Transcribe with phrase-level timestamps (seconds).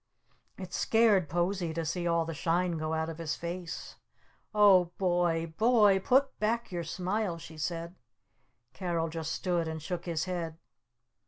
[0.57, 3.97] It scared Posie to see all the shine go out of his face.
[4.51, 7.93] "Oh, Boy Boy, put back your smile!" she said.
[8.73, 10.57] Carol just stood and shook his head.